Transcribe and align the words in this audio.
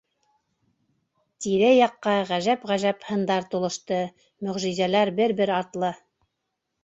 Тирә-яҡҡа 1.45 2.13
ғәжәп-ғәжәп 2.31 3.05
Һындар 3.11 3.45
тулышты, 3.51 4.01
Мөғжизәләр 4.47 5.11
бер-бер 5.21 5.53
артлы 5.61 5.93